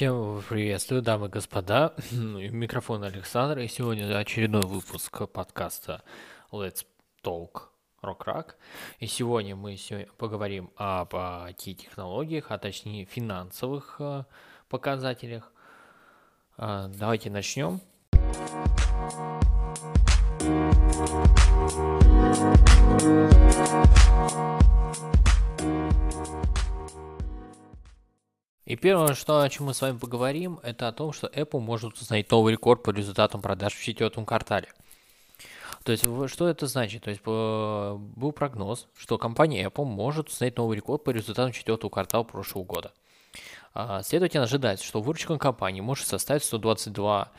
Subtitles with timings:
[0.00, 1.92] Всем приветствую, дамы и господа.
[2.10, 6.02] Микрофон Александр, и сегодня очередной выпуск подкаста
[6.50, 6.86] Let's
[7.22, 7.64] Talk
[8.02, 8.46] Rock Rock.
[8.98, 9.76] И сегодня мы
[10.16, 14.24] поговорим об IT-технологиях, а точнее финансовых э,
[14.70, 15.52] показателях.
[16.56, 17.82] А, давайте начнем.
[28.70, 31.94] И первое, что, о чем мы с вами поговорим, это о том, что Apple может
[31.94, 34.68] установить новый рекорд по результатам продаж в четвертом квартале.
[35.82, 37.02] То есть, что это значит?
[37.02, 42.22] То есть, был прогноз, что компания Apple может установить новый рекорд по результатам четвертого квартала
[42.22, 42.92] прошлого года.
[43.74, 47.32] А, следовательно, ожидается, что выручка компании может составить 122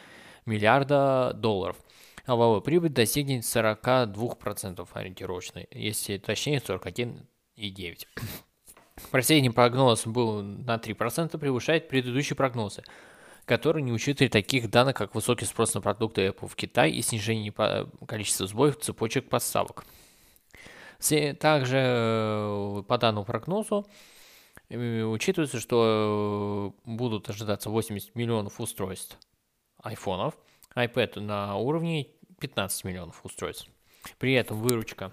[0.46, 1.78] миллиарда долларов.
[2.26, 8.04] А валовая прибыль достигнет 42% ориентировочной, если точнее 41,9%.
[9.10, 12.84] Последний прогноз был на 3%, превышает предыдущие прогнозы,
[13.46, 17.54] которые не учитывали таких данных, как высокий спрос на продукты Apple в Китае и снижение
[18.06, 19.86] количества сбоев цепочек поставок.
[21.40, 23.88] Также э, по данному прогнозу
[24.70, 29.18] э, учитывается, что э, будут ожидаться 80 миллионов устройств
[29.82, 30.36] айфонов,
[30.76, 32.08] iPad на уровне
[32.40, 33.68] 15 миллионов устройств.
[34.20, 35.12] При этом выручка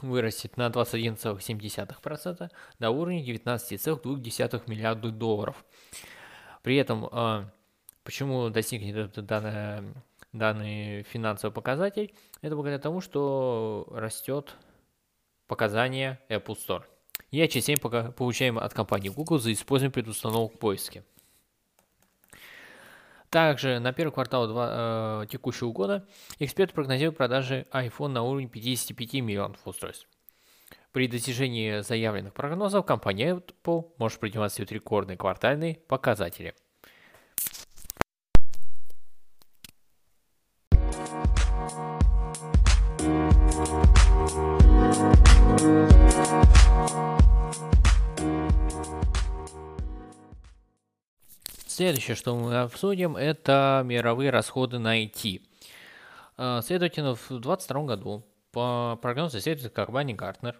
[0.00, 5.64] вырастет на 21,7% до уровня 19,2 миллиарда долларов.
[6.62, 7.50] При этом, а,
[8.04, 9.94] почему достигнет данный,
[10.32, 12.14] данный финансовый показатель?
[12.40, 14.54] Это благодаря тому, что растет
[15.46, 16.84] показания Apple Store.
[17.30, 21.02] Я частей получаем от компании Google за использование предустановок поиски.
[23.32, 26.06] Также на первый квартал 2, э, текущего года
[26.38, 30.06] эксперты прогнозируют продажи iPhone на уровне 55 миллионов устройств.
[30.92, 36.54] При достижении заявленных прогнозов компания Apple может продемонстрировать рекордные квартальные показатели.
[51.82, 55.42] Следующее, что мы обсудим, это мировые расходы на IT.
[56.36, 60.54] А, следовательно, в 2022 году, по прогнозу исследователя компании Gartner,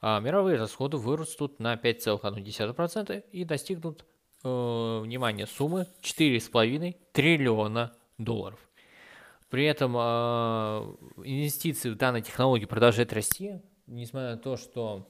[0.00, 4.04] а, мировые расходы вырастут на 5,1% и достигнут,
[4.44, 8.60] э, внимание, суммы 4,5 триллиона долларов.
[9.50, 10.00] При этом э,
[11.24, 15.08] инвестиции в данной технологии продолжают расти, несмотря на то, что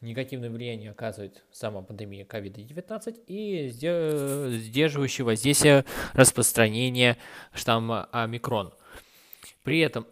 [0.00, 7.16] негативное влияние оказывает сама пандемия COVID-19 и сдерживающее воздействие распространения
[7.52, 8.72] штамма омикрон.
[9.62, 10.06] При этом,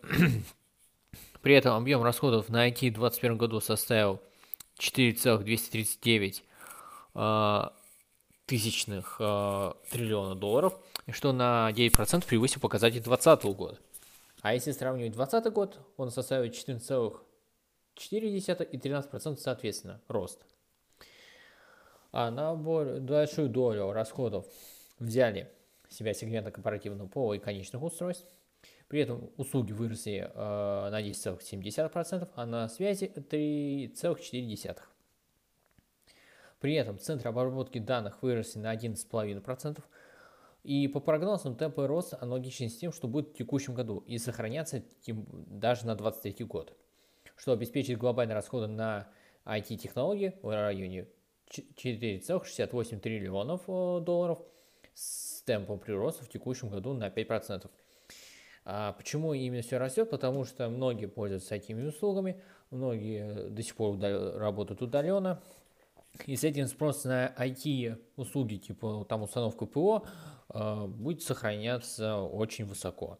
[1.43, 4.21] при этом объем расходов на IT в 2021 году составил
[4.79, 6.45] 4,239
[7.15, 7.63] э,
[8.47, 10.75] тысячных э, триллиона долларов,
[11.11, 13.79] что на 9% превысил показатель 2020 года.
[14.43, 17.13] А если сравнивать 2020 год, он составил 14,
[17.97, 20.45] 0,4 и 13% соответственно рост.
[22.13, 24.47] А на большую долю расходов
[24.99, 25.51] взяли
[25.89, 28.27] себя сегмента корпоративного ПО и конечных устройств.
[28.89, 34.79] При этом услуги выросли э, на 10,7%, а на связи 3,4%.
[36.61, 39.83] При этом центры обработки данных выросли на 11,5%.
[40.63, 44.83] И по прогнозам темпы роста аналогичны с тем, что будет в текущем году и сохранятся
[45.07, 46.75] даже на 2023 год
[47.37, 49.09] что обеспечит глобальные расходы на
[49.45, 51.07] IT-технологии в районе
[51.51, 54.39] 4,68 триллионов э, долларов
[54.95, 57.71] с темпом прироста в текущем году на 5%.
[58.67, 60.09] А почему именно все растет?
[60.09, 62.41] Потому что многие пользуются этими услугами,
[62.71, 65.43] многие до сих пор удал- работают удаленно.
[66.27, 70.07] И с этим спрос на IT-услуги, типа там установка ПО,
[70.49, 73.19] э, будет сохраняться очень высоко.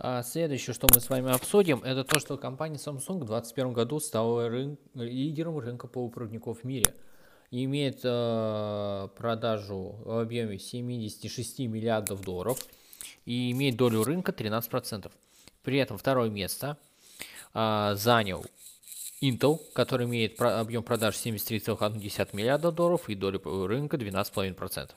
[0.00, 4.00] А следующее, что мы с вами обсудим, это то, что компания Samsung в 2021 году
[4.00, 4.78] стала рын...
[4.94, 6.94] лидером рынка полупроводников в мире
[7.50, 12.58] и имеет э, продажу в объеме 76 миллиардов долларов
[13.26, 15.10] и имеет долю рынка 13%.
[15.62, 16.78] При этом второе место
[17.54, 18.46] э, занял
[19.20, 24.90] Intel, который имеет объем продаж 73,1 миллиарда долларов и долю рынка 12,5%.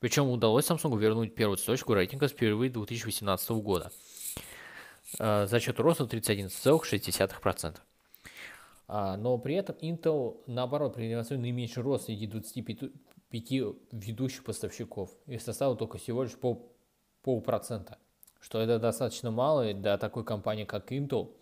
[0.00, 3.90] Причем удалось Samsung вернуть первую точку рейтинга с впервые 2018 года
[5.18, 7.76] э, за счет роста 31,6%.
[8.88, 13.50] А, но при этом Intel, наоборот, продемонстрирует наименьший рост среди 25
[13.92, 16.72] ведущих поставщиков и составил только всего лишь пол
[17.22, 17.98] полпроцента,
[18.38, 21.34] что это достаточно мало для такой компании, как Intel,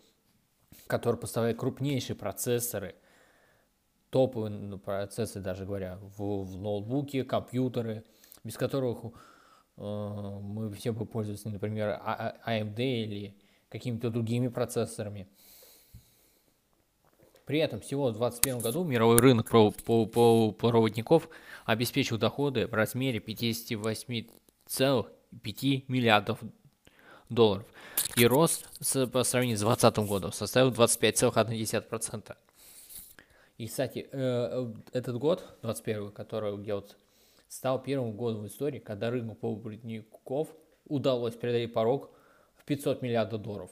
[0.87, 2.95] которая поставляет крупнейшие процессоры,
[4.09, 8.05] топовые ну, процессоры, даже говоря, в, в ноутбуки, компьютеры,
[8.43, 9.05] без которых
[9.77, 13.35] э, мы все бы пользовались, например, AMD а, а, или
[13.69, 15.27] какими-то другими процессорами.
[17.45, 21.29] При этом всего в 2021 году мировой рынок полупроводников
[21.65, 26.39] обеспечил доходы в размере 58,5 миллиардов
[27.29, 27.65] долларов.
[28.15, 28.67] И рост
[29.11, 32.35] по сравнению с 2020 годом составил 25,1%.
[33.57, 36.97] И, кстати, э, этот год, 21 который я вот
[37.47, 40.49] стал первым годом в истории, когда рынку полупроводников
[40.87, 42.11] удалось преодолеть порог
[42.57, 43.71] в 500 миллиардов долларов.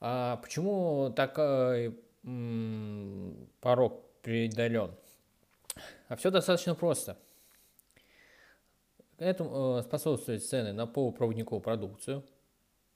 [0.00, 1.96] А почему такой
[3.60, 4.90] порог преодолен?
[6.08, 7.16] А все достаточно просто.
[9.18, 12.24] Этому э, способствуют цены на полупроводниковую продукцию,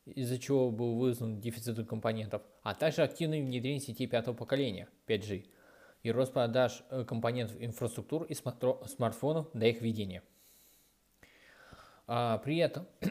[0.07, 5.47] из-за чего был вызван дефицит компонентов, а также активное внедрение сетей пятого поколения 5G
[6.03, 10.23] и рост продаж э, компонентов инфраструктур и смартфонов для их ведения.
[12.07, 12.87] А при этом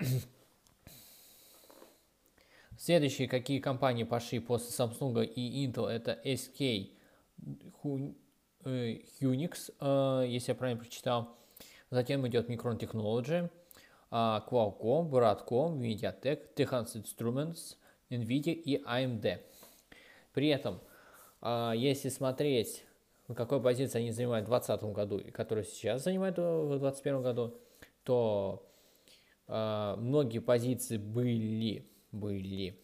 [2.77, 6.91] следующие какие компании пошли после Samsung и Intel это SK
[8.63, 11.37] э, Unix, если я правильно прочитал,
[11.89, 13.49] Затем идет Micron Technology,
[14.11, 17.77] а, Qualcomm, Broadcom, MediaTek, Texas Instruments,
[18.09, 19.39] NVIDIA и AMD.
[20.33, 20.81] При этом,
[21.41, 22.83] а, если смотреть,
[23.35, 27.59] какой позиции они занимают в 2020 году и которые сейчас занимают в 2021 году,
[28.03, 28.67] то
[29.47, 32.79] а, многие позиции были, были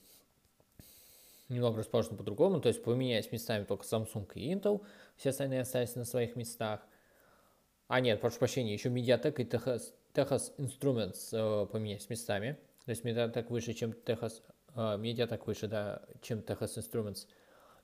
[1.49, 4.81] немного расположены по-другому, то есть поменялись местами только Samsung и Intel,
[5.17, 6.81] все остальные остались на своих местах.
[7.91, 12.57] А, нет, прошу прощения, еще Mediatek и Texas, Texas Instruments э, поменялись местами.
[12.85, 14.41] То есть Mediatek выше, чем Texas,
[14.75, 17.27] э, Mediatek выше, да, чем Texas Instruments.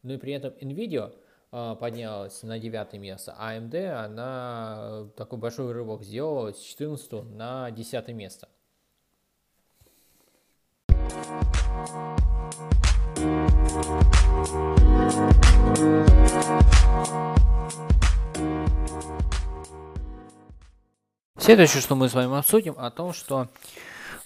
[0.04, 1.14] Ну и при этом NVIDIA
[1.52, 7.24] э, поднялась на девятое место, а AMD, она э, такой большой рывок сделала с 14
[7.36, 8.48] на 10 место.
[21.48, 23.48] Следующее, что мы с вами обсудим, о том, что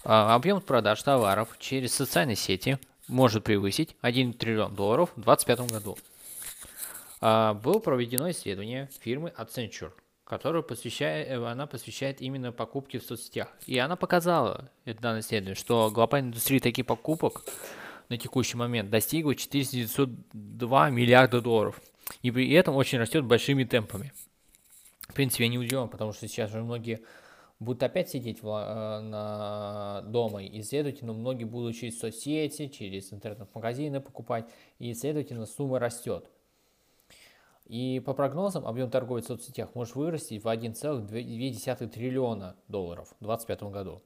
[0.02, 5.98] а, объем продаж товаров через социальные сети может превысить 1 триллион долларов в 2025 году.
[7.20, 9.92] А, было проведено исследование фирмы Accenture,
[10.24, 13.46] которое посвящает, э, она посвящает именно покупке в соцсетях.
[13.66, 17.44] И она показала, это данное исследование, что глобальная индустрия таких покупок
[18.08, 21.80] на текущий момент достигла 492 миллиарда долларов.
[22.22, 24.12] И при этом очень растет большими темпами.
[25.12, 27.02] В принципе, я не удивлен, потому что сейчас уже многие
[27.60, 34.00] будут опять сидеть в, э, на, дома, и, следовательно, многие будут через соцсети, через интернет-магазины
[34.00, 34.46] покупать,
[34.78, 36.30] и, следовательно, сумма растет.
[37.66, 43.62] И по прогнозам, объем торговли в соцсетях может вырасти в 1,2 триллиона долларов в 2025
[43.64, 44.00] году.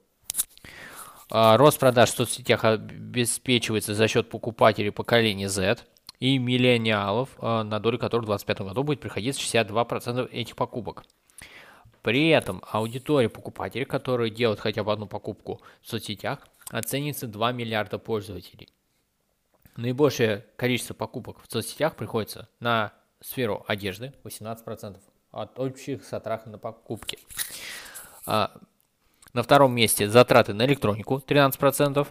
[1.31, 5.79] А, рост продаж в соцсетях обеспечивается за счет покупателей поколения Z–
[6.21, 11.05] и миллениалов, а, на долю которых в 2025 году будет приходиться 62% этих покупок.
[12.03, 17.99] При этом аудитория покупателей, которые делают хотя бы одну покупку в соцсетях, оценится 2 миллиарда
[17.99, 18.69] пользователей.
[19.77, 24.99] Наибольшее количество покупок в соцсетях приходится на сферу одежды 18%
[25.33, 27.19] от общих затрат на покупки.
[28.25, 28.53] А,
[29.33, 32.09] на втором месте затраты на электронику 13%.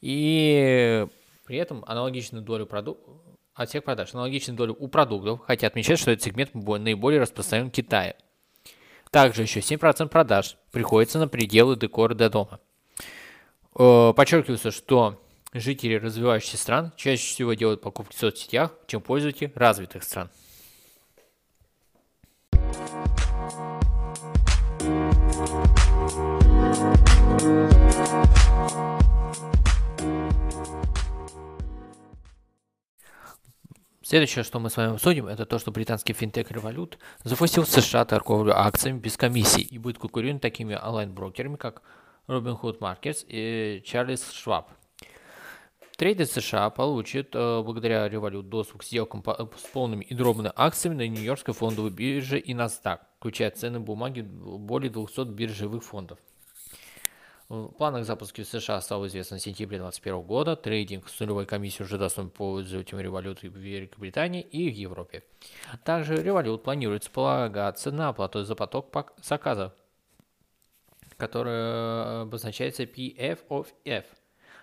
[0.00, 1.06] И
[1.44, 3.16] при этом аналогичную долю продуктов
[3.54, 4.14] от всех продаж.
[4.14, 8.16] Аналогичную долю у продуктов, хотя отмечать, что этот сегмент наиболее распространен в Китае.
[9.10, 12.60] Также еще 7% продаж приходится на пределы декора до дома.
[13.78, 20.02] Э, подчеркивается, что жители развивающихся стран чаще всего делают покупки в соцсетях, чем пользователи развитых
[20.02, 20.30] стран.
[34.12, 38.04] Следующее, что мы с вами обсудим, это то, что британский финтех Revolut запустил в США
[38.04, 41.80] торговлю акциями без комиссий и будет конкурировать такими онлайн-брокерами, как
[42.28, 44.64] Robinhood Markets и Charles Schwab.
[45.96, 50.96] Трейдер США получит э, благодаря Revolut доступ к сделкам по, с полными и дробными акциями
[50.96, 56.18] на Нью-Йоркской фондовой бирже и NASDAQ, включая цены бумаги более 200 биржевых фондов.
[57.52, 60.56] В планах запуска в США стало известно в сентябре 2021 года.
[60.56, 65.22] Трейдинг с нулевой комиссией уже доступен пользователям Revolut в Великобритании и в Европе.
[65.84, 69.74] Также Revolut планируется полагаться на оплату за поток заказов,
[71.18, 74.06] которая обозначается PF of F.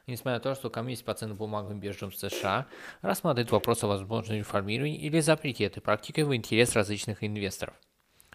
[0.08, 2.66] Несмотря на то, что комиссия по ценным бумагам биржам США
[3.04, 7.76] рассматривает вопрос о возможном реформировании или запрете этой практики в интерес различных инвесторов.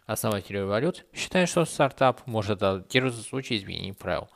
[0.07, 4.29] Основатель револют считает, что стартап может адаптироваться в случае изменений правил.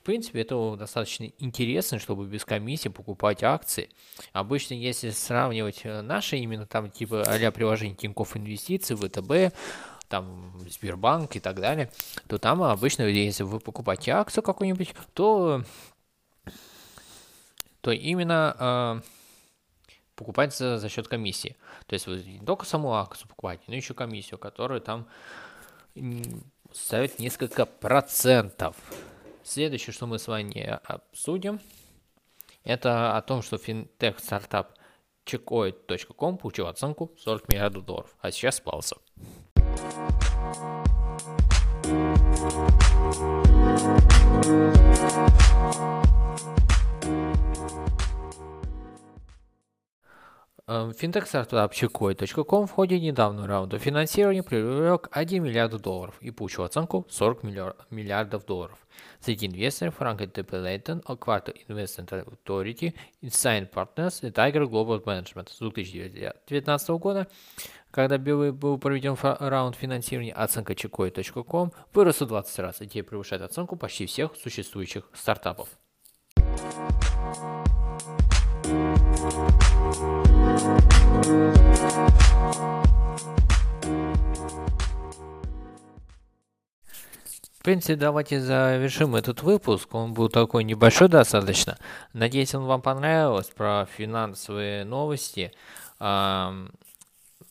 [0.00, 3.90] В принципе, это достаточно интересно, чтобы без комиссии покупать акции.
[4.32, 9.54] Обычно, если сравнивать э, наши именно там типа а приложения Тинькофф Инвестиции, ВТБ,
[10.08, 11.90] там Сбербанк и так далее,
[12.26, 15.62] то там обычно, если вы покупаете акцию какую-нибудь, то,
[17.82, 19.08] то именно э,
[20.18, 21.56] покупается за счет комиссии.
[21.86, 25.06] То есть вы не только саму акцию покупаете, но еще комиссию, которая там
[26.72, 28.76] ставит несколько процентов.
[29.44, 31.60] Следующее, что мы с вами обсудим,
[32.64, 34.74] это о том, что финтех-стартап
[35.24, 38.96] checkoid.com получил оценку 40 миллиардов долларов, а сейчас спался.
[50.96, 57.42] Финтех-стартап Chicoy.com в ходе недавнего раунда финансирования привлек 1 миллиард долларов и получил оценку 40
[57.90, 58.78] миллиардов долларов.
[59.20, 66.88] Среди инвесторов Frank Depilaton, Quarter Investment Authority, Insign Partners и Tiger Global Management с 2019
[66.90, 67.28] года,
[67.90, 74.36] когда был проведен раунд финансирования, оценка Chicoy.com выросла 20 раз, и превышает оценку почти всех
[74.36, 75.68] существующих стартапов.
[87.58, 89.94] В принципе, давайте завершим этот выпуск.
[89.94, 91.76] Он был такой небольшой достаточно.
[92.14, 95.52] Надеюсь, он вам понравился про финансовые новости.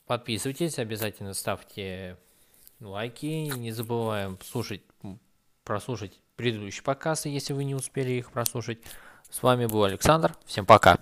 [0.08, 2.18] Подписывайтесь, обязательно ставьте
[2.80, 3.52] лайки.
[3.58, 4.82] Не забываем слушать,
[5.64, 8.80] прослушать предыдущие подкасты, если вы не успели их прослушать.
[9.30, 10.34] С вами был Александр.
[10.46, 10.98] Всем пока.